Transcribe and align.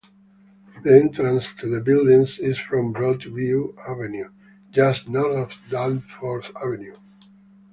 The 0.81 0.95
entrance 0.99 1.53
to 1.57 1.69
the 1.69 1.79
building 1.79 2.25
is 2.39 2.57
from 2.57 2.91
Broadview 2.91 3.77
Avenue 3.87 4.31
just 4.71 5.07
north 5.07 5.31
of 5.31 5.53
Danforth 5.69 6.49
Avenue. 6.55 6.95